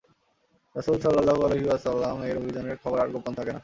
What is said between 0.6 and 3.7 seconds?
রাসূল সাল্লাল্লাহু আলাইহি ওয়াসাল্লাম-এর অভিযানের খবর আর গোপন থাকে না।